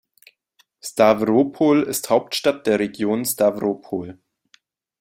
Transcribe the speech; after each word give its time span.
Stawropol 0.83 1.83
ist 1.83 2.09
Hauptstadt 2.09 2.65
der 2.65 2.79
Region 2.79 3.23
Stawropol. 3.23 4.17